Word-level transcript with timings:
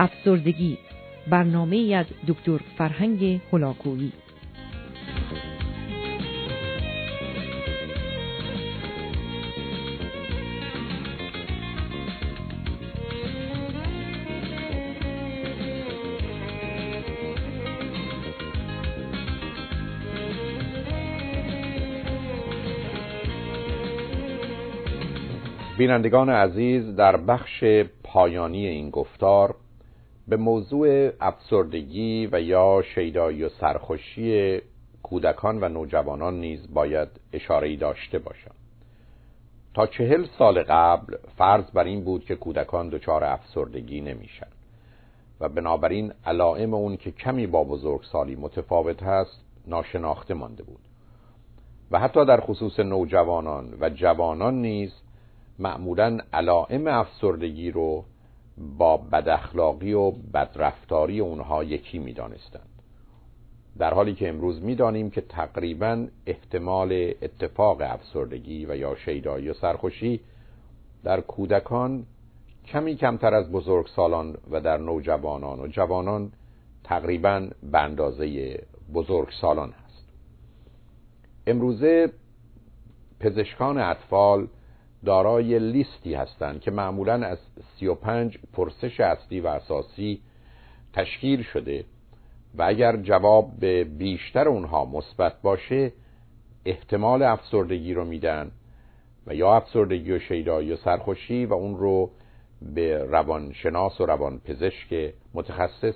افسردگی. 0.00 0.78
برنامه 1.30 1.76
ای 1.76 1.94
از 1.94 2.06
دکتر 2.28 2.58
فرهنگ 2.78 3.40
هلاکویی. 3.52 4.12
بینندگان 25.78 26.30
عزیز 26.30 26.96
در 26.96 27.16
بخش 27.16 27.64
پایانی 28.04 28.66
این 28.66 28.90
گفتار 28.90 29.54
به 30.30 30.36
موضوع 30.36 31.10
افسردگی 31.20 32.28
و 32.32 32.40
یا 32.40 32.82
شیدایی 32.94 33.44
و 33.44 33.48
سرخوشی 33.48 34.60
کودکان 35.02 35.64
و 35.64 35.68
نوجوانان 35.68 36.40
نیز 36.40 36.74
باید 36.74 37.08
اشاره 37.32 37.76
داشته 37.76 38.18
باشم. 38.18 38.54
تا 39.74 39.86
چهل 39.86 40.26
سال 40.38 40.62
قبل 40.62 41.16
فرض 41.38 41.64
بر 41.74 41.84
این 41.84 42.04
بود 42.04 42.24
که 42.24 42.34
کودکان 42.36 42.88
دچار 42.88 43.24
افسردگی 43.24 44.00
نمیشن 44.00 44.46
و 45.40 45.48
بنابراین 45.48 46.12
علائم 46.26 46.74
اون 46.74 46.96
که 46.96 47.10
کمی 47.10 47.46
با 47.46 47.64
بزرگسالی 47.64 48.36
متفاوت 48.36 49.02
هست 49.02 49.44
ناشناخته 49.66 50.34
مانده 50.34 50.62
بود. 50.62 50.80
و 51.90 51.98
حتی 51.98 52.24
در 52.24 52.40
خصوص 52.40 52.80
نوجوانان 52.80 53.74
و 53.80 53.90
جوانان 53.90 54.62
نیز 54.62 54.92
معمولا 55.58 56.18
علائم 56.32 56.86
افسردگی 56.86 57.70
رو 57.70 58.04
با 58.58 58.96
بداخلاقی 58.96 59.92
و 59.92 60.10
بدرفتاری 60.10 61.20
اونها 61.20 61.64
یکی 61.64 61.98
می‌دانستند. 61.98 62.68
در 63.78 63.94
حالی 63.94 64.14
که 64.14 64.28
امروز 64.28 64.62
می‌دانیم 64.62 65.10
که 65.10 65.20
تقریبا 65.20 66.06
احتمال 66.26 67.12
اتفاق 67.22 67.80
افسردگی 67.80 68.66
و 68.66 68.76
یا 68.76 68.94
شیدایی 68.94 69.48
و 69.48 69.54
سرخوشی 69.54 70.20
در 71.04 71.20
کودکان 71.20 72.06
کمی 72.66 72.96
کمتر 72.96 73.34
از 73.34 73.52
بزرگسالان 73.52 74.36
و 74.50 74.60
در 74.60 74.78
نوجوانان 74.78 75.60
و 75.60 75.66
جوانان 75.66 76.32
تقریبا 76.84 77.48
به 77.62 77.78
اندازه 77.78 78.58
بزرگسالان 78.94 79.70
هست. 79.70 80.04
امروزه 81.46 82.12
پزشکان 83.20 83.78
اطفال 83.78 84.48
دارای 85.04 85.58
لیستی 85.58 86.14
هستند 86.14 86.60
که 86.60 86.70
معمولا 86.70 87.26
از 87.26 87.38
35 87.78 88.38
پرسش 88.52 89.00
اصلی 89.00 89.40
و 89.40 89.46
اساسی 89.46 90.20
تشکیل 90.92 91.42
شده 91.42 91.84
و 92.54 92.62
اگر 92.62 92.96
جواب 92.96 93.50
به 93.60 93.84
بیشتر 93.84 94.48
اونها 94.48 94.84
مثبت 94.84 95.42
باشه 95.42 95.92
احتمال 96.64 97.22
افسردگی 97.22 97.94
رو 97.94 98.04
میدن 98.04 98.50
و 99.26 99.34
یا 99.34 99.56
افسردگی 99.56 100.12
و 100.12 100.18
شیدایی 100.18 100.72
و 100.72 100.76
سرخوشی 100.76 101.46
و 101.46 101.54
اون 101.54 101.76
رو 101.76 102.10
به 102.62 103.04
روانشناس 103.04 104.00
و 104.00 104.06
روانپزشک 104.06 105.14
متخصص 105.34 105.94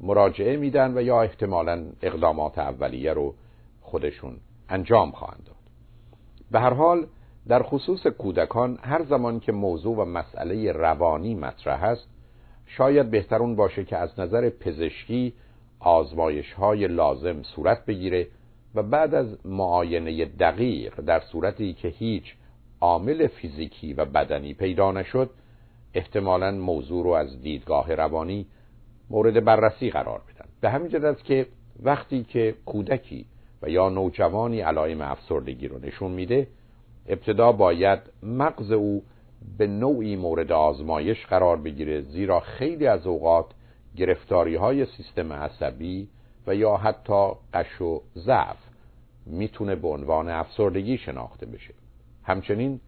مراجعه 0.00 0.56
میدن 0.56 0.98
و 0.98 1.02
یا 1.02 1.22
احتمالا 1.22 1.86
اقدامات 2.02 2.58
اولیه 2.58 3.12
رو 3.12 3.34
خودشون 3.80 4.36
انجام 4.68 5.10
خواهند 5.10 5.44
داد. 5.46 5.56
به 6.50 6.60
هر 6.60 6.74
حال 6.74 7.06
در 7.48 7.62
خصوص 7.62 8.06
کودکان 8.06 8.78
هر 8.82 9.02
زمان 9.04 9.40
که 9.40 9.52
موضوع 9.52 9.96
و 9.96 10.04
مسئله 10.04 10.72
روانی 10.72 11.34
مطرح 11.34 11.82
است 11.82 12.08
شاید 12.66 13.10
بهتر 13.10 13.36
اون 13.36 13.56
باشه 13.56 13.84
که 13.84 13.96
از 13.96 14.20
نظر 14.20 14.50
پزشکی 14.50 15.32
آزمایش 15.80 16.52
های 16.52 16.88
لازم 16.88 17.42
صورت 17.42 17.86
بگیره 17.86 18.28
و 18.74 18.82
بعد 18.82 19.14
از 19.14 19.46
معاینه 19.46 20.24
دقیق 20.24 21.00
در 21.00 21.20
صورتی 21.20 21.72
که 21.72 21.88
هیچ 21.88 22.34
عامل 22.80 23.26
فیزیکی 23.26 23.94
و 23.94 24.04
بدنی 24.04 24.54
پیدا 24.54 24.92
نشد 24.92 25.30
احتمالا 25.94 26.50
موضوع 26.50 27.04
رو 27.04 27.10
از 27.10 27.42
دیدگاه 27.42 27.94
روانی 27.94 28.46
مورد 29.10 29.44
بررسی 29.44 29.90
قرار 29.90 30.18
بدن. 30.18 30.48
به 30.60 30.70
همین 30.70 30.88
جد 30.88 31.04
است 31.04 31.24
که 31.24 31.46
وقتی 31.82 32.24
که 32.24 32.54
کودکی 32.66 33.26
و 33.62 33.70
یا 33.70 33.88
نوجوانی 33.88 34.60
علائم 34.60 35.00
افسردگی 35.00 35.68
رو 35.68 35.78
نشون 35.78 36.10
میده 36.10 36.46
ابتدا 37.08 37.52
باید 37.52 38.00
مغز 38.22 38.72
او 38.72 39.02
به 39.58 39.66
نوعی 39.66 40.16
مورد 40.16 40.52
آزمایش 40.52 41.26
قرار 41.26 41.56
بگیره 41.56 42.00
زیرا 42.00 42.40
خیلی 42.40 42.86
از 42.86 43.06
اوقات 43.06 43.46
گرفتاری 43.96 44.54
های 44.54 44.86
سیستم 44.86 45.32
عصبی 45.32 46.08
و 46.46 46.54
یا 46.54 46.76
حتی 46.76 47.28
قش 47.54 47.80
و 47.80 48.02
ضعف 48.16 48.56
می‌تونه 49.26 49.74
به 49.74 49.88
عنوان 49.88 50.28
افسردگی 50.28 50.98
شناخته 50.98 51.46
بشه. 51.46 51.74
همچنین 52.24 52.80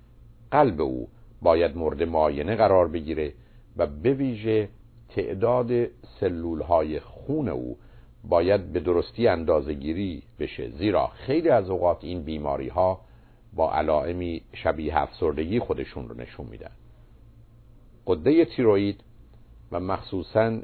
قلب 0.51 0.81
او 0.81 1.09
باید 1.43 1.77
مورد 1.77 2.03
معاینه 2.03 2.57
قرار 2.57 2.89
بگیره 2.89 3.33
و 3.77 3.87
به 3.87 4.13
ویژه 4.13 4.69
تعداد 5.09 5.71
سلول 6.21 6.63
های 6.63 7.01
خون 7.01 7.49
او 7.49 7.77
باید 8.25 8.73
به 8.73 8.81
درستی 8.81 9.29
اندازهگیری 9.29 10.23
بشه. 10.39 10.71
زیرا 10.71 11.07
خیلی 11.07 11.49
از 11.49 11.71
اوقات 11.71 12.05
این 12.05 12.23
بیماری 12.23 12.69
ها 12.69 13.01
با 13.55 13.73
علائمی 13.73 14.43
شبیه 14.53 14.97
افسردگی 14.97 15.59
خودشون 15.59 16.09
رو 16.09 16.17
نشون 16.17 16.47
میدن. 16.47 16.71
قده 18.07 18.45
تیروید 18.45 19.01
و 19.73 19.81
مخصوصا 19.81 20.61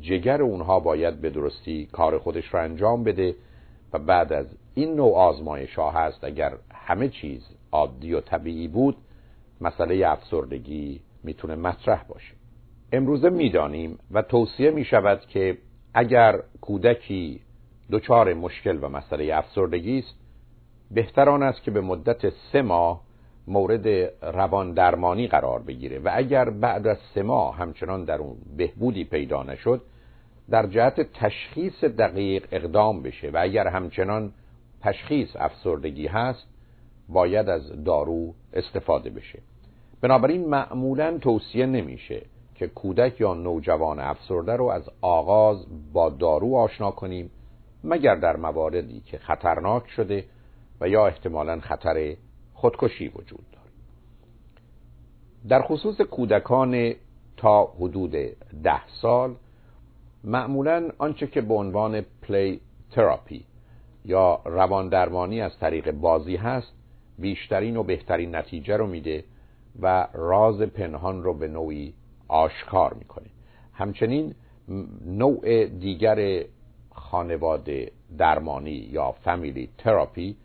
جگر 0.00 0.42
اونها 0.42 0.80
باید 0.80 1.20
به 1.20 1.30
درستی 1.30 1.88
کار 1.92 2.18
خودش 2.18 2.54
رو 2.54 2.60
انجام 2.60 3.04
بده 3.04 3.34
و 3.92 3.98
بعد 3.98 4.32
از 4.32 4.46
این 4.74 4.94
نوع 4.94 5.14
آزمایش 5.14 5.74
ها 5.74 5.90
هست 5.90 6.24
اگر 6.24 6.52
همه 6.72 7.08
چیز 7.08 7.42
عادی 7.72 8.14
و 8.14 8.20
طبیعی 8.20 8.68
بود 8.68 8.96
مسئله 9.60 10.08
افسردگی 10.08 11.00
می‌تونه 11.22 11.54
مطرح 11.54 12.04
باشه. 12.04 12.34
امروزه 12.92 13.30
می‌دانیم 13.30 13.98
و 14.10 14.22
توصیه 14.22 14.70
می 14.70 14.84
شود 14.84 15.20
که 15.20 15.58
اگر 15.94 16.40
کودکی 16.60 17.40
دچار 17.90 18.34
مشکل 18.34 18.78
و 18.82 18.88
مسئله 18.88 19.36
افسردگی 19.36 19.98
است 19.98 20.14
بهتر 20.90 21.28
آن 21.28 21.42
است 21.42 21.62
که 21.62 21.70
به 21.70 21.80
مدت 21.80 22.32
سه 22.52 22.62
ماه 22.62 23.00
مورد 23.46 23.88
روان 24.22 24.72
درمانی 24.72 25.26
قرار 25.26 25.62
بگیره 25.62 25.98
و 25.98 26.10
اگر 26.14 26.50
بعد 26.50 26.86
از 26.86 26.98
سه 27.14 27.22
ماه 27.22 27.56
همچنان 27.56 28.04
در 28.04 28.18
اون 28.18 28.36
بهبودی 28.56 29.04
پیدا 29.04 29.42
نشد 29.42 29.82
در 30.50 30.66
جهت 30.66 31.12
تشخیص 31.12 31.84
دقیق 31.84 32.48
اقدام 32.52 33.02
بشه 33.02 33.30
و 33.30 33.38
اگر 33.40 33.66
همچنان 33.66 34.32
تشخیص 34.80 35.28
افسردگی 35.36 36.06
هست 36.06 36.46
باید 37.08 37.48
از 37.48 37.84
دارو 37.84 38.34
استفاده 38.52 39.10
بشه. 39.10 39.38
بنابراین 40.00 40.48
معمولا 40.48 41.18
توصیه 41.18 41.66
نمیشه 41.66 42.22
که 42.54 42.66
کودک 42.66 43.20
یا 43.20 43.34
نوجوان 43.34 44.00
افسرده 44.00 44.56
رو 44.56 44.64
از 44.64 44.90
آغاز 45.00 45.66
با 45.92 46.10
دارو 46.10 46.56
آشنا 46.56 46.90
کنیم 46.90 47.30
مگر 47.84 48.14
در 48.14 48.36
مواردی 48.36 49.00
که 49.00 49.18
خطرناک 49.18 49.88
شده 49.88 50.24
و 50.80 50.88
یا 50.88 51.06
احتمالا 51.06 51.60
خطر 51.60 52.16
خودکشی 52.54 53.08
وجود 53.08 53.44
دارد. 53.52 53.72
در 55.48 55.62
خصوص 55.62 56.00
کودکان 56.00 56.94
تا 57.36 57.64
حدود 57.64 58.12
ده 58.62 58.86
سال 59.02 59.34
معمولا 60.24 60.88
آنچه 60.98 61.26
که 61.26 61.40
به 61.40 61.54
عنوان 61.54 62.00
play 62.22 62.60
therapy 62.90 63.44
یا 64.04 64.40
روان 64.44 64.88
درمانی 64.88 65.40
از 65.40 65.58
طریق 65.58 65.90
بازی 65.90 66.36
هست 66.36 66.72
بیشترین 67.18 67.76
و 67.76 67.82
بهترین 67.82 68.36
نتیجه 68.36 68.76
رو 68.76 68.86
میده 68.86 69.24
و 69.82 70.08
راز 70.12 70.62
پنهان 70.62 71.22
رو 71.22 71.34
به 71.34 71.48
نوعی 71.48 71.94
آشکار 72.28 72.94
می‌کنه. 72.94 73.26
همچنین 73.72 74.34
نوع 75.06 75.66
دیگر 75.66 76.44
خانواده 76.90 77.92
درمانی 78.18 78.70
یا 78.70 79.12
family 79.12 79.68
therapy 79.78 80.36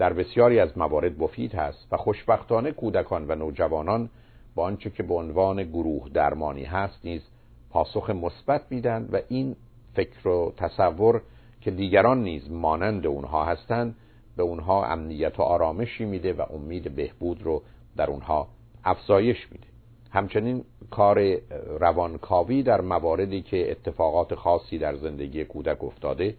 در 0.00 0.12
بسیاری 0.12 0.60
از 0.60 0.78
موارد 0.78 1.22
مفید 1.22 1.54
هست 1.54 1.86
و 1.92 1.96
خوشبختانه 1.96 2.72
کودکان 2.72 3.24
و 3.28 3.34
نوجوانان 3.34 4.10
با 4.54 4.64
آنچه 4.64 4.90
که 4.90 5.02
به 5.02 5.14
عنوان 5.14 5.62
گروه 5.62 6.08
درمانی 6.08 6.64
هست 6.64 7.00
نیز 7.04 7.22
پاسخ 7.70 8.10
مثبت 8.10 8.62
میدن 8.70 9.08
و 9.12 9.20
این 9.28 9.56
فکر 9.94 10.28
و 10.28 10.52
تصور 10.56 11.22
که 11.60 11.70
دیگران 11.70 12.22
نیز 12.22 12.50
مانند 12.50 13.06
اونها 13.06 13.44
هستند 13.44 13.96
به 14.36 14.42
اونها 14.42 14.86
امنیت 14.86 15.40
و 15.40 15.42
آرامشی 15.42 16.04
میده 16.04 16.32
و 16.32 16.42
امید 16.54 16.96
بهبود 16.96 17.42
رو 17.42 17.62
در 17.96 18.10
اونها 18.10 18.48
افزایش 18.84 19.52
میده. 19.52 19.66
همچنین 20.10 20.64
کار 20.90 21.36
روانکاوی 21.80 22.62
در 22.62 22.80
مواردی 22.80 23.42
که 23.42 23.70
اتفاقات 23.70 24.34
خاصی 24.34 24.78
در 24.78 24.96
زندگی 24.96 25.44
کودک 25.44 25.84
افتاده 25.84 26.34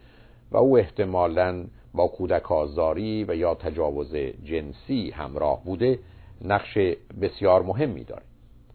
و 0.52 0.58
او 0.58 0.78
احتمالاً 0.78 1.66
با 1.94 2.08
کودک 2.08 2.52
آزاری 2.52 3.24
و 3.24 3.36
یا 3.36 3.56
تجاوز 3.56 4.16
جنسی 4.44 5.10
همراه 5.10 5.64
بوده 5.64 6.00
نقش 6.42 6.78
بسیار 7.22 7.62
مهمی 7.62 8.04
داره 8.04 8.24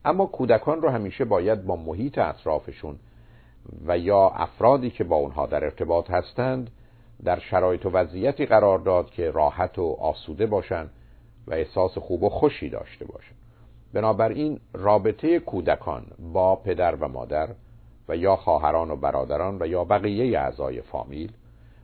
اما 0.05 0.27
کودکان 0.27 0.83
رو 0.83 0.89
همیشه 0.89 1.25
باید 1.25 1.67
با 1.67 1.77
محیط 1.77 2.19
اطرافشون 2.19 2.97
و 3.87 3.99
یا 3.99 4.29
افرادی 4.29 4.91
که 4.91 5.05
با 5.05 5.17
اونها 5.17 5.47
در 5.47 5.65
ارتباط 5.65 6.11
هستند 6.11 6.71
در 7.25 7.39
شرایط 7.39 7.87
و 7.87 7.91
وضعیتی 7.91 8.47
قرار 8.47 8.79
داد 8.79 9.11
که 9.11 9.31
راحت 9.31 9.79
و 9.79 9.97
آسوده 10.01 10.47
باشند 10.47 10.91
و 11.47 11.55
احساس 11.55 11.99
خوب 11.99 12.23
و 12.23 12.29
خوشی 12.29 12.71
داشته 12.71 13.05
باشند 13.05 13.37
بنابراین 13.93 14.61
رابطه 14.73 15.39
کودکان 15.39 16.07
با 16.33 16.57
پدر 16.57 16.95
و 16.95 17.09
مادر 17.09 17.49
و 18.09 18.17
یا 18.17 18.37
خواهران 18.37 18.91
و 18.91 18.97
برادران 18.97 19.63
و 19.63 19.67
یا 19.67 19.85
بقیه 19.85 20.39
اعضای 20.39 20.83
فامیل 20.83 21.33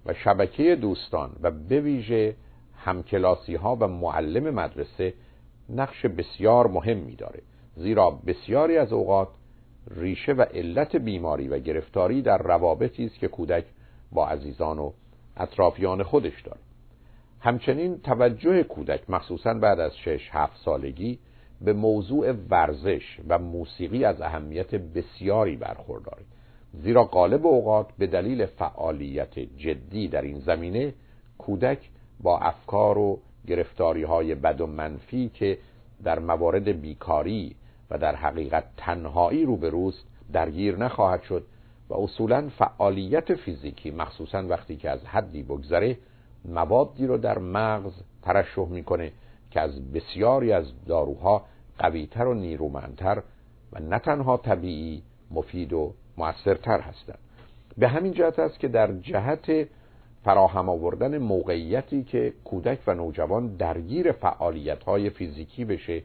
و 0.07 0.15
شبکه 0.15 0.77
دوستان 0.77 1.31
و 1.43 1.51
به 1.51 1.81
ویژه 1.81 2.37
همکلاسی 2.77 3.55
ها 3.55 3.77
و 3.81 3.89
معلم 3.89 4.55
مدرسه 4.55 5.15
نقش 5.69 6.07
بسیار 6.07 6.67
مهمی 6.67 7.17
داره 7.17 7.43
زیرا 7.77 8.11
بسیاری 8.11 8.79
از 8.79 8.93
اوقات 8.93 9.29
ریشه 9.91 10.33
و 10.33 10.43
علت 10.43 10.97
بیماری 10.97 11.49
و 11.49 11.59
گرفتاری 11.59 12.23
در 12.23 12.39
روابطی 12.39 13.05
است 13.05 13.19
که 13.19 13.29
کودک 13.29 13.65
با 14.13 14.29
عزیزان 14.29 14.79
و 14.79 14.93
اطرافیان 15.37 16.03
خودش 16.03 16.43
داره. 16.43 16.61
همچنین 17.41 18.01
توجه 18.01 18.63
کودک 18.63 19.11
مخصوصا 19.11 19.55
بعد 19.55 19.81
از 19.81 19.97
6 19.97 20.29
7 20.33 20.57
سالگی 20.65 21.19
به 21.61 21.73
موضوع 21.73 22.33
ورزش 22.33 23.21
و 23.29 23.39
موسیقی 23.39 24.05
از 24.05 24.21
اهمیت 24.21 24.75
بسیاری 24.75 25.57
برخورداره. 25.57 26.23
زیرا 26.73 27.05
غالب 27.05 27.47
اوقات 27.47 27.87
به 27.99 28.07
دلیل 28.07 28.47
فعالیت 28.47 29.39
جدی 29.39 30.09
در 30.09 30.23
این 30.23 30.41
زمینه 30.41 30.95
کودک 31.39 31.91
با 32.23 32.39
افکار 32.39 32.99
و 32.99 33.19
گرفتاری 33.47 34.03
های 34.03 34.35
بد 34.35 34.61
و 34.61 34.67
منفی 34.67 35.29
که 35.35 35.59
در 36.05 36.19
موارد 36.19 36.81
بیکاری 36.81 37.57
و 37.91 37.99
در 37.99 38.15
حقیقت 38.15 38.65
تنهایی 38.77 39.45
روبروست 39.45 40.05
درگیر 40.33 40.77
نخواهد 40.77 41.23
شد 41.23 41.45
و 41.89 41.95
اصولا 41.95 42.49
فعالیت 42.59 43.35
فیزیکی 43.35 43.91
مخصوصا 43.91 44.47
وقتی 44.49 44.77
که 44.77 44.91
از 44.91 45.05
حدی 45.05 45.43
بگذره 45.43 45.99
موادی 46.45 47.07
رو 47.07 47.17
در 47.19 47.39
مغز 47.39 47.93
ترشح 48.23 48.69
می‌کنه 48.69 49.13
که 49.51 49.61
از 49.61 49.93
بسیاری 49.93 50.53
از 50.53 50.65
داروها 50.87 51.45
قویتر 51.79 52.27
و 52.27 52.35
نیرومندتر 52.35 53.23
و 53.73 53.81
نه 53.81 53.99
تنها 53.99 54.37
طبیعی 54.37 55.03
مفید 55.31 55.73
و 55.73 55.95
موثرتر 56.19 56.81
هستند 56.81 57.19
به 57.79 57.89
همین 57.89 58.13
جهت 58.13 58.39
است 58.39 58.61
که 58.61 58.69
در 58.69 58.93
جهت 58.93 59.69
فراهم 60.25 60.69
آوردن 60.69 61.19
موقعیتی 61.19 62.03
که 62.03 62.33
کودک 62.45 62.79
و 62.87 62.95
نوجوان 62.95 63.57
درگیر 63.57 64.13
فعالیت 64.13 64.85
های 64.85 65.11
فیزیکی 65.11 65.65
بشه 65.65 66.03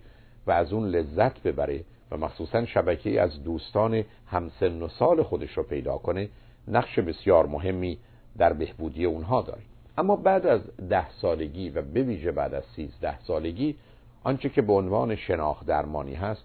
و 0.48 0.51
از 0.51 0.74
اون 0.74 0.88
لذت 0.88 1.44
ببره 1.44 1.83
و 2.12 2.18
مخصوصا 2.18 2.65
شبکه 2.65 3.21
از 3.21 3.44
دوستان 3.44 4.04
همسن 4.27 4.81
و 4.81 4.88
سال 4.88 5.24
خودش 5.24 5.57
رو 5.57 5.63
پیدا 5.63 5.98
کنه 5.98 6.30
نقش 6.68 7.00
بسیار 7.00 7.45
مهمی 7.45 7.98
در 8.38 8.54
بهبودی 8.54 9.06
اونها 9.06 9.42
داره. 9.42 9.62
اما 9.98 10.15
بعد 10.15 10.45
از 10.45 10.62
ده 10.89 11.09
سالگی 11.09 11.69
و 11.69 11.81
به 11.81 12.04
ویژه 12.04 12.31
بعد 12.31 12.54
از 12.54 12.63
سیزده 12.75 13.19
سالگی 13.19 13.75
آنچه 14.24 14.50
که 14.50 14.62
به 14.62 14.74
عنوان 14.74 15.15
شناخت 15.15 15.65
درمانی 15.65 16.13
هست 16.13 16.44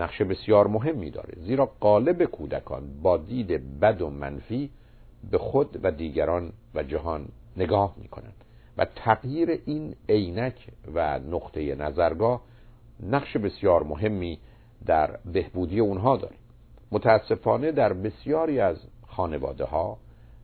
نقش 0.00 0.22
بسیار 0.22 0.66
مهمی 0.66 1.10
داره. 1.10 1.34
زیرا 1.36 1.72
قالب 1.80 2.24
کودکان 2.24 3.00
با 3.02 3.16
دید 3.16 3.80
بد 3.80 4.02
و 4.02 4.10
منفی 4.10 4.70
به 5.30 5.38
خود 5.38 5.80
و 5.82 5.90
دیگران 5.90 6.52
و 6.74 6.82
جهان 6.82 7.28
نگاه 7.56 7.94
می 7.96 8.08
کنند 8.08 8.44
و 8.78 8.86
تغییر 8.96 9.60
این 9.66 9.94
عینک 10.08 10.68
و 10.94 11.18
نقطه 11.18 11.74
نظرگاه 11.74 12.40
نقش 13.02 13.36
بسیار 13.36 13.82
مهمی 13.82 14.38
در 14.86 15.18
بهبودی 15.32 15.80
اونها 15.80 16.16
داره. 16.16 16.36
متاسفانه 16.92 17.72
در 17.72 17.92
بسیاری 17.92 18.60
از 18.60 18.76
خانواده 19.06 19.64
ها 19.64 19.98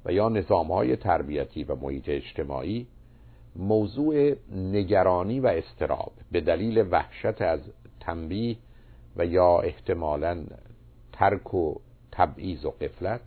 و 0.05 0.12
یا 0.12 0.29
نظام 0.29 0.73
های 0.73 0.97
تربیتی 0.97 1.64
و 1.64 1.75
محیط 1.75 2.09
اجتماعی 2.09 2.87
موضوع 3.56 4.35
نگرانی 4.55 5.41
و 5.41 5.47
استراب 5.47 6.12
به 6.32 6.41
دلیل 6.41 6.88
وحشت 6.91 7.43
از 7.43 7.61
تنبیه 8.00 8.56
و 9.16 9.26
یا 9.26 9.58
احتمالا 9.58 10.44
ترک 11.12 11.54
و 11.54 11.74
تبعیض 12.12 12.64
و 12.64 12.70
قفلت 12.70 13.20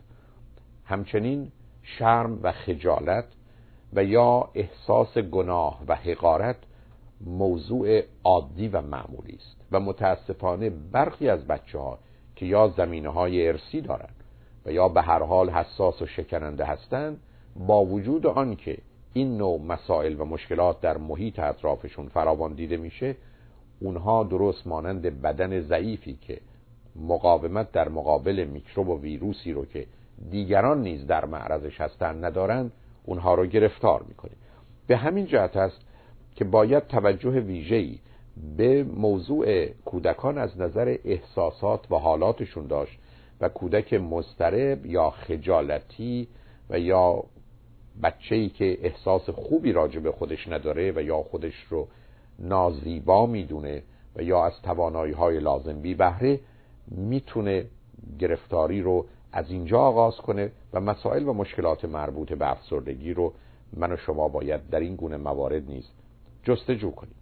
همچنین 0.85 1.51
شرم 1.83 2.39
و 2.43 2.51
خجالت 2.51 3.25
و 3.93 4.03
یا 4.03 4.49
احساس 4.53 5.17
گناه 5.17 5.81
و 5.87 5.95
حقارت 5.95 6.57
موضوع 7.21 8.01
عادی 8.23 8.67
و 8.67 8.81
معمولی 8.81 9.35
است. 9.35 9.59
و 9.71 9.79
متاسفانه 9.79 10.69
برخی 10.69 11.29
از 11.29 11.47
بچه 11.47 11.79
ها 11.79 11.99
که 12.35 12.45
یا 12.45 12.67
زمینه 12.67 13.09
های 13.09 13.47
ارسی 13.47 13.81
دارند 13.81 14.15
و 14.65 14.71
یا 14.71 14.89
به 14.89 15.01
هر 15.01 15.23
حال 15.23 15.49
حساس 15.49 16.01
و 16.01 16.05
شکننده 16.05 16.65
هستند 16.65 17.19
با 17.55 17.85
وجود 17.85 18.25
آنکه 18.25 18.77
این 19.13 19.37
نوع 19.37 19.61
مسائل 19.61 20.21
و 20.21 20.25
مشکلات 20.25 20.81
در 20.81 20.97
محیط 20.97 21.39
اطرافشون 21.39 22.07
فراوان 22.07 22.53
دیده 22.53 22.77
میشه 22.77 23.15
اونها 23.79 24.23
درست 24.23 24.67
مانند 24.67 25.21
بدن 25.21 25.61
ضعیفی 25.61 26.17
که 26.21 26.41
مقاومت 26.95 27.71
در 27.71 27.89
مقابل 27.89 28.47
میکروب 28.51 28.89
و 28.89 29.01
ویروسی 29.01 29.53
رو 29.53 29.65
که 29.65 29.85
دیگران 30.31 30.81
نیز 30.81 31.07
در 31.07 31.25
معرضش 31.25 31.81
هستند 31.81 32.25
ندارند 32.25 32.71
اونها 33.05 33.33
رو 33.33 33.45
گرفتار 33.45 34.03
می‌کنه. 34.07 34.31
به 34.87 34.97
همین 34.97 35.25
جهت 35.25 35.57
است 35.57 35.81
که 36.35 36.45
باید 36.45 36.87
توجه 36.87 37.29
ویژه‌ای 37.29 37.99
به 38.57 38.83
موضوع 38.83 39.65
کودکان 39.65 40.37
از 40.37 40.59
نظر 40.59 40.97
احساسات 41.05 41.91
و 41.91 41.95
حالاتشون 41.95 42.67
داشت 42.67 42.99
و 43.41 43.49
کودک 43.49 43.93
مضطرب 43.93 44.85
یا 44.85 45.09
خجالتی 45.09 46.27
و 46.69 46.79
یا 46.79 47.23
بچه‌ای 48.03 48.49
که 48.49 48.77
احساس 48.81 49.29
خوبی 49.29 49.71
راجع 49.71 49.99
به 49.99 50.11
خودش 50.11 50.47
نداره 50.47 50.91
و 50.95 51.01
یا 51.01 51.17
خودش 51.17 51.63
رو 51.69 51.87
نازیبا 52.39 53.25
می‌دونه 53.25 53.83
و 54.15 54.23
یا 54.23 54.45
از 54.45 54.61
توانایی 54.63 55.13
های 55.13 55.39
لازم 55.39 55.81
بی 55.81 55.93
بهره 55.93 56.39
می‌تونه 56.87 57.65
گرفتاری 58.19 58.81
رو 58.81 59.05
از 59.31 59.51
اینجا 59.51 59.79
آغاز 59.79 60.15
کنه 60.15 60.51
و 60.73 60.79
مسائل 60.79 61.27
و 61.27 61.33
مشکلات 61.33 61.85
مربوط 61.85 62.33
به 62.33 62.51
افسردگی 62.51 63.13
رو 63.13 63.33
من 63.73 63.91
و 63.91 63.97
شما 63.97 64.27
باید 64.27 64.69
در 64.69 64.79
این 64.79 64.95
گونه 64.95 65.17
موارد 65.17 65.69
نیز 65.69 65.85
جستجو 66.43 66.91
کنیم. 66.91 67.15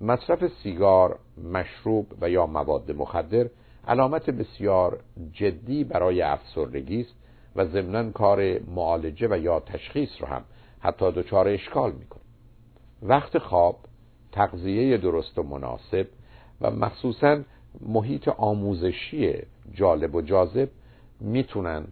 مصرف 0.00 0.52
سیگار، 0.62 1.18
مشروب 1.52 2.06
و 2.20 2.30
یا 2.30 2.46
مواد 2.46 2.92
مخدر 2.92 3.46
علامت 3.88 4.30
بسیار 4.30 5.00
جدی 5.32 5.84
برای 5.84 6.22
افسردگی 6.22 7.00
است 7.00 7.14
و 7.56 7.64
ضمنا 7.64 8.10
کار 8.10 8.58
معالجه 8.58 9.28
و 9.30 9.38
یا 9.38 9.60
تشخیص 9.60 10.10
رو 10.20 10.26
هم 10.26 10.44
حتی 10.80 11.12
دچار 11.12 11.48
اشکال 11.48 11.92
می‌کنه. 11.92 12.22
وقت 13.02 13.38
خواب 13.38 13.76
تغذیه 14.38 14.96
درست 14.96 15.38
و 15.38 15.42
مناسب 15.42 16.06
و 16.60 16.70
مخصوصا 16.70 17.40
محیط 17.80 18.28
آموزشی 18.28 19.34
جالب 19.72 20.14
و 20.14 20.20
جاذب 20.20 20.68
می‌تونن 21.20 21.84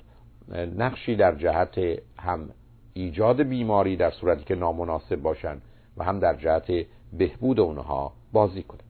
نقشی 0.76 1.16
در 1.16 1.34
جهت 1.34 1.78
هم 2.18 2.48
ایجاد 2.94 3.42
بیماری 3.42 3.96
در 3.96 4.10
صورتی 4.10 4.44
که 4.44 4.54
نامناسب 4.54 5.16
باشند 5.16 5.62
و 5.96 6.04
هم 6.04 6.18
در 6.18 6.34
جهت 6.34 6.86
بهبود 7.12 7.60
اونها 7.60 8.12
بازی 8.32 8.62
کنند 8.62 8.82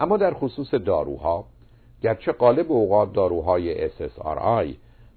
اما 0.00 0.16
در 0.16 0.34
خصوص 0.34 0.74
داروها 0.74 1.44
گرچه 2.02 2.32
قالب 2.32 2.72
اوقات 2.72 3.12
داروهای 3.12 3.88
SSRI 3.88 4.74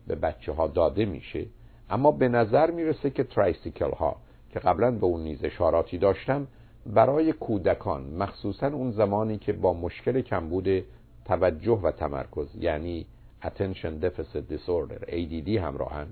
به 0.08 0.16
بچه 0.16 0.52
ها 0.52 0.68
داده 0.68 1.06
میشه 1.06 1.46
اما 1.90 2.12
به 2.12 2.28
نظر 2.28 2.72
می‌رسه 2.72 3.10
که 3.10 3.24
ترایسیکل 3.24 3.92
ها 3.92 4.16
که 4.50 4.60
قبلا 4.60 4.92
به 4.92 5.06
اون 5.06 5.24
نیز 5.24 5.44
اشاراتی 5.44 5.98
داشتم 5.98 6.48
برای 6.86 7.34
کودکان 7.34 8.04
مخصوصا 8.04 8.68
اون 8.68 8.92
زمانی 8.92 9.38
که 9.38 9.54
با 9.54 9.74
مشکل 9.74 10.22
کمبود 10.22 10.84
توجه 11.26 11.80
و 11.84 11.92
تمرکز 11.92 12.48
یعنی 12.60 13.06
Attention 13.44 14.04
Deficit 14.04 14.54
Disorder 14.54 15.10
ADD 15.10 15.50
همراهن 15.50 16.08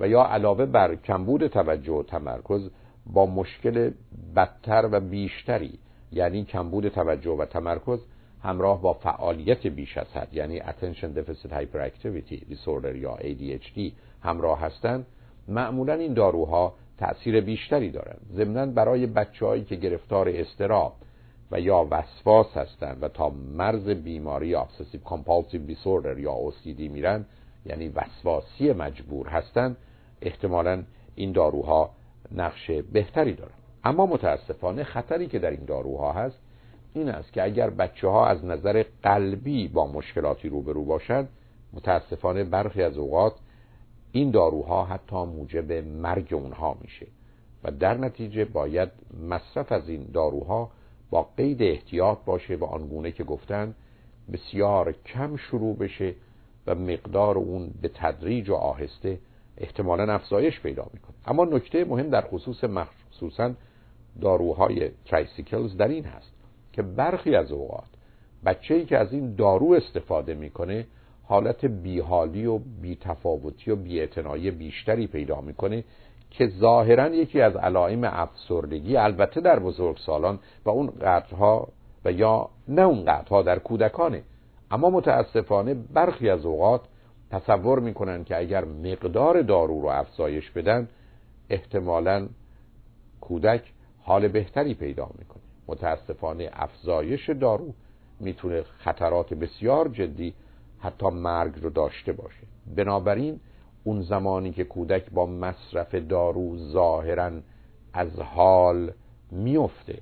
و 0.00 0.08
یا 0.08 0.22
علاوه 0.24 0.66
بر 0.66 0.94
کمبود 0.94 1.46
توجه 1.46 1.92
و 1.92 2.02
تمرکز 2.02 2.70
با 3.06 3.26
مشکل 3.26 3.90
بدتر 4.36 4.88
و 4.92 5.00
بیشتری 5.00 5.78
یعنی 6.12 6.44
کمبود 6.44 6.88
توجه 6.88 7.30
و 7.30 7.44
تمرکز 7.44 7.98
همراه 8.42 8.82
با 8.82 8.92
فعالیت 8.92 9.66
بیش 9.66 9.98
از 9.98 10.06
حد 10.06 10.34
یعنی 10.34 10.60
Attention 10.60 11.16
Deficit 11.16 11.50
Hyperactivity 11.50 12.36
Disorder 12.52 12.96
یا 12.96 13.16
ADHD 13.16 13.80
همراه 14.22 14.60
هستند 14.60 15.06
معمولا 15.48 15.94
این 15.94 16.14
داروها 16.14 16.74
تأثیر 17.00 17.40
بیشتری 17.40 17.90
دارند 17.90 18.20
ضمنا 18.34 18.66
برای 18.66 19.06
بچههایی 19.06 19.64
که 19.64 19.76
گرفتار 19.76 20.28
استراب 20.28 20.92
و 21.50 21.60
یا 21.60 21.88
وسواس 21.90 22.56
هستند 22.56 23.02
و 23.02 23.08
تا 23.08 23.28
مرز 23.56 23.88
بیماری 23.88 24.56
Obsessive 24.56 25.08
Compulsive 25.10 25.70
Disorder 25.72 26.18
یا 26.18 26.34
OCD 26.34 26.80
میرن 26.80 27.24
یعنی 27.66 27.88
وسواسی 27.88 28.72
مجبور 28.72 29.28
هستند 29.28 29.76
احتمالا 30.22 30.82
این 31.14 31.32
داروها 31.32 31.90
نقش 32.32 32.70
بهتری 32.70 33.34
دارند 33.34 33.54
اما 33.84 34.06
متاسفانه 34.06 34.84
خطری 34.84 35.26
که 35.26 35.38
در 35.38 35.50
این 35.50 35.64
داروها 35.64 36.12
هست 36.12 36.38
این 36.94 37.08
است 37.08 37.32
که 37.32 37.42
اگر 37.42 37.70
بچه 37.70 38.08
ها 38.08 38.26
از 38.26 38.44
نظر 38.44 38.84
قلبی 39.02 39.68
با 39.68 39.86
مشکلاتی 39.86 40.48
روبرو 40.48 40.84
باشند 40.84 41.28
متاسفانه 41.72 42.44
برخی 42.44 42.82
از 42.82 42.98
اوقات 42.98 43.32
این 44.12 44.30
داروها 44.30 44.84
حتی 44.84 45.16
موجب 45.16 45.72
مرگ 45.72 46.34
اونها 46.34 46.76
میشه 46.80 47.06
و 47.64 47.70
در 47.70 47.96
نتیجه 47.96 48.44
باید 48.44 48.88
مصرف 49.28 49.72
از 49.72 49.88
این 49.88 50.04
داروها 50.14 50.70
با 51.10 51.28
قید 51.36 51.62
احتیاط 51.62 52.18
باشه 52.24 52.56
و 52.56 52.64
آنگونه 52.64 53.12
که 53.12 53.24
گفتن 53.24 53.74
بسیار 54.32 54.92
کم 54.92 55.36
شروع 55.36 55.76
بشه 55.76 56.14
و 56.66 56.74
مقدار 56.74 57.38
اون 57.38 57.70
به 57.82 57.90
تدریج 57.94 58.50
و 58.50 58.54
آهسته 58.54 59.18
احتمالا 59.58 60.14
افزایش 60.14 60.60
پیدا 60.60 60.86
می‌کنه. 60.94 61.14
اما 61.26 61.44
نکته 61.44 61.84
مهم 61.84 62.10
در 62.10 62.20
خصوص 62.20 62.64
مخصوصا 62.64 63.52
داروهای 64.20 64.90
tricyclics 65.04 65.76
در 65.76 65.88
این 65.88 66.04
هست 66.04 66.32
که 66.72 66.82
برخی 66.82 67.34
از 67.34 67.52
اوقات 67.52 67.88
بچه 68.44 68.74
ای 68.74 68.84
که 68.84 68.98
از 68.98 69.12
این 69.12 69.34
دارو 69.34 69.72
استفاده 69.72 70.34
می‌کنه 70.34 70.86
حالت 71.30 71.64
بیحالی 71.64 72.46
و 72.46 72.58
بیتفاوتی 72.58 73.70
و 73.70 73.76
بیاعتنایی 73.76 74.50
بیشتری 74.50 75.06
پیدا 75.06 75.40
می‌کنه 75.40 75.84
که 76.30 76.48
ظاهرا 76.48 77.08
یکی 77.08 77.40
از 77.40 77.56
علائم 77.56 78.04
افسردگی 78.04 78.96
البته 78.96 79.40
در 79.40 79.58
بزرگسالان 79.58 80.38
و 80.64 80.70
اون 80.70 80.86
قدرها 80.86 81.68
و 82.04 82.12
یا 82.12 82.48
نه 82.68 82.82
اون 82.82 83.04
قدرها 83.04 83.42
در 83.42 83.58
کودکانه. 83.58 84.22
اما 84.70 84.90
متاسفانه 84.90 85.74
برخی 85.74 86.30
از 86.30 86.44
اوقات 86.44 86.80
تصور 87.30 87.78
می‌کنن 87.78 88.24
که 88.24 88.36
اگر 88.36 88.64
مقدار 88.64 89.42
دارو 89.42 89.80
رو 89.80 89.88
افزایش 89.88 90.50
بدن 90.50 90.88
احتمالا 91.50 92.28
کودک 93.20 93.72
حال 94.02 94.28
بهتری 94.28 94.74
پیدا 94.74 95.10
می‌کنه. 95.18 95.42
متاسفانه 95.68 96.50
افزایش 96.52 97.30
دارو 97.30 97.74
می‌تونه 98.20 98.62
خطرات 98.62 99.34
بسیار 99.34 99.88
جدی 99.88 100.34
حتی 100.80 101.06
مرگ 101.06 101.52
رو 101.62 101.70
داشته 101.70 102.12
باشه. 102.12 102.46
بنابراین 102.76 103.40
اون 103.84 104.02
زمانی 104.02 104.52
که 104.52 104.64
کودک 104.64 105.10
با 105.10 105.26
مصرف 105.26 105.94
دارو 105.94 106.56
ظاهرا 106.56 107.30
از 107.92 108.18
حال 108.20 108.92
میفته 109.30 109.98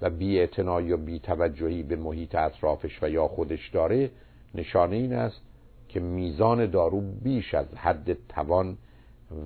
و 0.00 0.10
بی 0.10 0.48
و 0.66 0.96
بی 0.96 1.18
توجهی 1.18 1.82
به 1.82 1.96
محیط 1.96 2.34
اطرافش 2.34 3.02
و 3.02 3.10
یا 3.10 3.28
خودش 3.28 3.70
داره 3.70 4.10
نشانه 4.54 4.96
این 4.96 5.12
است 5.12 5.42
که 5.88 6.00
میزان 6.00 6.70
دارو 6.70 7.00
بیش 7.00 7.54
از 7.54 7.74
حد 7.74 8.26
توان 8.28 8.78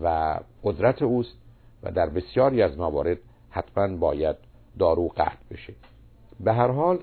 و 0.02 0.38
قدرت 0.64 1.02
اوست 1.02 1.36
و 1.82 1.90
در 1.92 2.08
بسیاری 2.08 2.62
از 2.62 2.78
موارد 2.78 3.18
حتما 3.50 3.96
باید 3.96 4.36
دارو 4.78 5.08
قطع 5.08 5.44
بشه. 5.50 5.74
به 6.40 6.52
هر 6.52 6.68
حال 6.68 6.98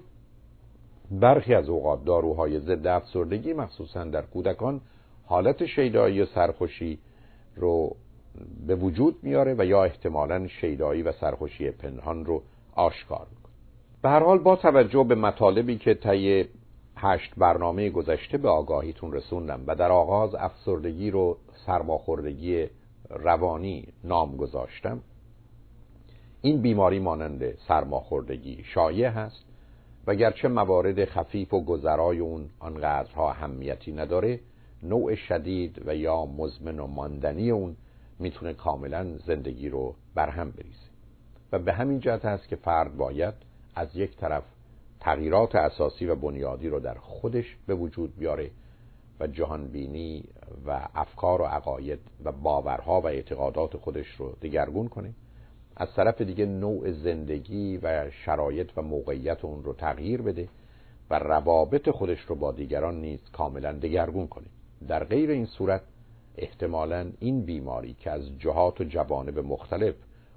برخی 1.19 1.53
از 1.53 1.69
اوقات 1.69 2.05
داروهای 2.05 2.59
ضد 2.59 2.87
افسردگی 2.87 3.53
مخصوصا 3.53 4.03
در 4.03 4.21
کودکان 4.21 4.81
حالت 5.25 5.65
شیدایی 5.65 6.21
و 6.21 6.25
سرخوشی 6.25 6.99
رو 7.55 7.95
به 8.67 8.75
وجود 8.75 9.15
میاره 9.23 9.55
و 9.57 9.65
یا 9.65 9.83
احتمالا 9.83 10.47
شیدایی 10.47 11.01
و 11.01 11.11
سرخوشی 11.11 11.71
پنهان 11.71 12.25
رو 12.25 12.41
آشکار 12.75 13.27
می‌کنه. 13.35 13.53
به 14.01 14.09
هر 14.09 14.23
حال 14.23 14.37
با 14.37 14.55
توجه 14.55 15.03
به 15.03 15.15
مطالبی 15.15 15.77
که 15.77 15.93
طی 15.93 16.45
هشت 16.95 17.33
برنامه 17.37 17.89
گذشته 17.89 18.37
به 18.37 18.49
آگاهیتون 18.49 19.13
رسوندم 19.13 19.63
و 19.67 19.75
در 19.75 19.91
آغاز 19.91 20.35
افسردگی 20.35 21.11
رو 21.11 21.37
سرماخوردگی 21.65 22.67
روانی 23.09 23.87
نام 24.03 24.37
گذاشتم 24.37 25.01
این 26.41 26.61
بیماری 26.61 26.99
مانند 26.99 27.57
سرماخوردگی 27.67 28.63
شایع 28.63 29.09
هست. 29.09 29.52
و 30.07 30.15
گرچه 30.15 30.47
موارد 30.47 31.05
خفیف 31.05 31.53
و 31.53 31.63
گذرای 31.63 32.19
اون 32.19 32.49
آنقدرها 32.59 33.29
اهمیتی 33.29 33.91
نداره 33.91 34.39
نوع 34.83 35.15
شدید 35.15 35.81
و 35.85 35.95
یا 35.95 36.25
مزمن 36.25 36.79
و 36.79 36.87
ماندنی 36.87 37.51
اون 37.51 37.75
می‌تونه 38.19 38.53
کاملا 38.53 39.17
زندگی 39.17 39.69
رو 39.69 39.95
برهم 40.15 40.51
بریزه. 40.51 40.87
و 41.51 41.59
به 41.59 41.73
همین 41.73 41.99
جهت 41.99 42.25
هست 42.25 42.47
که 42.47 42.55
فرد 42.55 42.97
باید 42.97 43.33
از 43.75 43.95
یک 43.95 44.17
طرف 44.17 44.43
تغییرات 44.99 45.55
اساسی 45.55 46.05
و 46.05 46.15
بنیادی 46.15 46.69
رو 46.69 46.79
در 46.79 46.93
خودش 46.93 47.57
به 47.67 47.75
وجود 47.75 48.17
بیاره 48.17 48.51
و 49.19 49.27
جهانبینی 49.27 50.23
و 50.65 50.87
افکار 50.95 51.41
و 51.41 51.45
عقاید 51.45 51.99
و 52.23 52.31
باورها 52.31 53.01
و 53.01 53.07
اعتقادات 53.07 53.77
خودش 53.77 54.07
رو 54.07 54.35
دگرگون 54.41 54.87
کنه. 54.87 55.13
از 55.75 55.93
طرف 55.93 56.21
دیگه 56.21 56.45
نوع 56.45 56.91
زندگی 56.91 57.77
و 57.77 58.09
شرایط 58.11 58.69
و 58.77 58.81
موقعیت 58.81 59.45
اون 59.45 59.63
رو 59.63 59.73
تغییر 59.73 60.21
بده 60.21 60.47
و 61.09 61.19
روابط 61.19 61.89
خودش 61.89 62.19
رو 62.19 62.35
با 62.35 62.51
دیگران 62.51 63.01
نیز 63.01 63.19
کاملا 63.31 63.71
دگرگون 63.71 64.27
کنه. 64.27 64.47
در 64.87 65.03
غیر 65.03 65.29
این 65.29 65.45
صورت 65.45 65.81
احتمالا 66.37 67.11
این 67.19 67.41
بیماری 67.41 67.93
که 67.93 68.11
از 68.11 68.39
جهات 68.39 68.81
و 68.81 68.83
جوانب 68.83 69.39
مختلف 69.39 69.95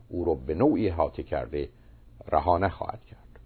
او 0.08 0.24
رو 0.24 0.34
به 0.34 0.54
نوعی 0.54 0.88
حاطه 0.88 1.22
کرده 1.22 1.68
رها 2.28 2.58
نخواهد 2.58 3.04
کرد. 3.04 3.40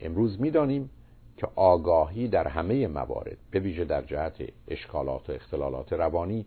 امروز 0.00 0.40
می‌دانیم 0.40 0.90
که 1.36 1.48
آگاهی 1.54 2.28
در 2.28 2.48
همه 2.48 2.86
موارد 2.86 3.36
به 3.50 3.60
ویژه 3.60 3.84
در 3.84 4.02
جهت 4.02 4.34
اشکالات 4.68 5.30
و 5.30 5.32
اختلالات 5.32 5.92
روانی 5.92 6.46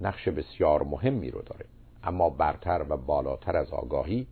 نقش 0.00 0.28
بسیار 0.28 0.82
مهمی 0.82 1.30
رو 1.30 1.42
داره. 1.42 1.64
اما 2.02 2.30
برتر 2.30 2.86
و 2.88 2.96
بالاتر 2.96 3.56
از 3.56 3.70
آگاهی 3.70 4.26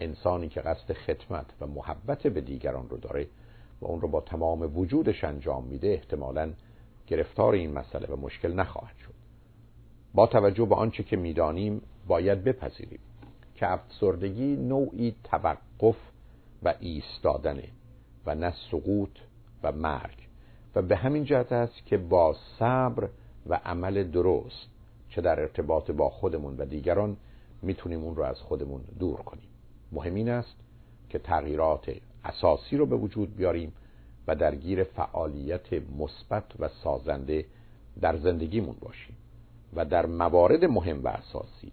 انسانی 0.00 0.48
که 0.48 0.60
قصد 0.60 0.92
خدمت 0.92 1.46
و 1.60 1.66
محبت 1.66 2.26
به 2.26 2.40
دیگران 2.40 2.88
رو 2.88 2.96
داره 2.96 3.26
و 3.80 3.86
اون 3.86 4.00
رو 4.00 4.08
با 4.08 4.20
تمام 4.20 4.78
وجودش 4.78 5.24
انجام 5.24 5.64
میده 5.64 5.88
احتمالا 5.88 6.52
گرفتار 7.06 7.52
این 7.52 7.72
مسئله 7.72 8.06
و 8.06 8.16
مشکل 8.16 8.52
نخواهد 8.52 8.96
شد. 8.96 9.14
با 10.14 10.26
توجه 10.26 10.64
به 10.64 10.74
آنچه 10.74 11.02
که 11.02 11.16
می‌دانیم 11.16 11.82
باید 12.06 12.44
بپذیریم 12.44 13.00
که 13.54 13.72
افسردگی 13.72 14.56
نوعی 14.56 15.14
توقف 15.24 15.96
و 16.62 16.74
ایستادنه 16.80 17.68
و 18.26 18.34
نه 18.34 18.54
سقوط 18.70 19.18
و 19.62 19.72
مرگ. 19.72 20.28
و 20.74 20.82
به 20.82 20.96
همین 20.96 21.24
جهت 21.24 21.52
است 21.52 21.86
که 21.86 21.98
با 21.98 22.36
صبر 22.58 23.08
و 23.46 23.60
عمل 23.64 24.04
درست 24.10 24.68
چه 25.16 25.22
در 25.22 25.40
ارتباط 25.40 25.90
با 25.90 26.10
خودمون 26.10 26.56
و 26.56 26.64
دیگران 26.64 27.16
می‌تونیم 27.62 28.04
اون 28.04 28.16
رو 28.16 28.22
از 28.22 28.40
خودمون 28.40 28.80
دور 28.98 29.16
کنیم. 29.16 29.48
مهم 29.92 30.14
این 30.14 30.28
است 30.28 30.56
که 31.08 31.18
تغییرات 31.18 31.90
اساسی 32.24 32.76
رو 32.76 32.86
به 32.86 32.96
وجود 32.96 33.36
بیاریم 33.36 33.72
و 34.26 34.34
درگیر 34.34 34.84
فعالیت 34.84 35.72
مثبت 35.72 36.44
و 36.58 36.68
سازنده 36.68 37.44
در 38.00 38.16
زندگیمون 38.16 38.76
باشیم 38.80 39.16
و 39.74 39.84
در 39.84 40.06
موارد 40.06 40.64
مهم 40.64 41.04
و 41.04 41.08
اساسی 41.08 41.72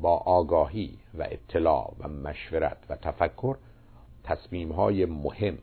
با 0.00 0.16
آگاهی 0.16 0.98
و 1.18 1.22
اطلاع 1.30 1.94
و 1.98 2.08
مشورت 2.08 2.78
و 2.88 2.96
تفکر 2.96 3.56
تصمیم 4.24 4.72
های 4.72 5.04
مهم 5.04 5.58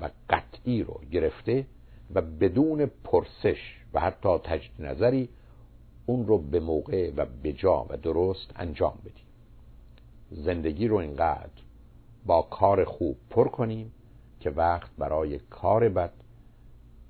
و 0.00 0.10
قطعی 0.30 0.82
رو 0.82 1.00
گرفته 1.12 1.66
و 2.14 2.22
بدون 2.22 2.86
پرسش 2.86 3.76
و 3.94 4.00
حتی 4.00 4.38
تجدید 4.38 4.86
نظری 4.86 5.28
اون 6.06 6.26
رو 6.26 6.38
به 6.38 6.60
موقع 6.60 7.12
و 7.16 7.26
به 7.42 7.52
جا 7.52 7.86
و 7.88 7.96
درست 7.96 8.50
انجام 8.56 8.98
بدیم. 9.04 9.24
زندگی 10.30 10.88
رو 10.88 10.96
اینقدر 10.96 11.62
با 12.26 12.42
کار 12.42 12.84
خوب 12.84 13.16
پر 13.30 13.48
کنیم 13.48 13.92
که 14.40 14.50
وقت 14.50 14.90
برای 14.98 15.38
کار 15.38 15.88
بد 15.88 16.12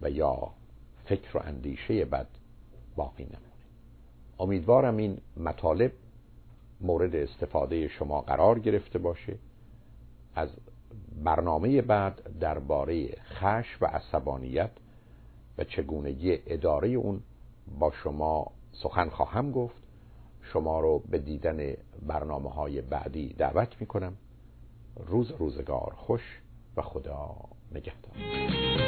و 0.03 0.11
یا 0.11 0.51
فکر 1.05 1.37
و 1.37 1.41
اندیشه 1.45 2.05
بد 2.05 2.27
باقی 2.97 3.25
نمونه. 3.25 3.39
امیدوارم 4.41 4.97
این 4.97 5.19
مطالب 5.37 5.93
مورد 6.81 7.15
استفاده 7.15 7.89
شما 7.89 8.21
قرار 8.21 8.59
گرفته 8.59 8.99
باشه. 8.99 9.39
از 10.35 10.49
برنامه 11.25 11.83
بعد 11.83 12.39
درباره 12.41 13.09
خش 13.09 13.77
و 13.81 13.87
عصبانیت 13.87 14.71
و 15.59 15.65
چگونگی 15.65 16.39
اداره 16.47 16.89
اون 16.89 17.21
با 17.79 17.91
شما 17.91 18.53
سخن 18.83 19.09
خواهم 19.09 19.53
گفت. 19.53 19.85
شما 20.53 20.81
رو 20.81 20.99
به 20.99 21.19
دیدن 21.19 21.75
برنامه 22.03 22.51
های 22.51 22.81
بعدی 22.81 23.35
دعوت 23.39 23.81
می 23.81 23.87
کنم 23.87 24.17
روز 25.07 25.31
روزگار 25.31 25.95
خوش 25.97 26.41
و 26.77 26.83
خدا 26.83 27.35
نگهدار. 27.73 28.84